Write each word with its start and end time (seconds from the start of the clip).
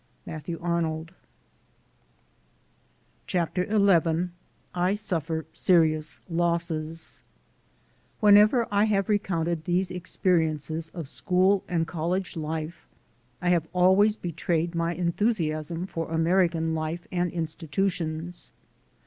Matthew 0.25 0.57
Arnold. 0.59 1.13
CHAPTER 3.27 3.67
XI 3.69 4.29
I 4.73 4.95
SUFFEE 4.95 5.43
SEEIOUS 5.53 6.21
LOSSES 6.27 7.21
WHENEVER 8.19 8.67
I 8.71 8.85
have 8.85 9.09
recounted 9.09 9.65
these 9.65 9.91
experiences 9.91 10.89
of 10.95 11.07
school 11.07 11.63
and 11.67 11.85
college 11.85 12.35
life, 12.35 12.87
I 13.43 13.49
have 13.49 13.67
always 13.73 14.17
betrayed 14.17 14.73
my 14.73 14.95
enthusiasm 14.95 15.85
for 15.85 16.09
American 16.09 16.73
life 16.73 17.05
and 17.11 17.29
institutions. 17.31 18.51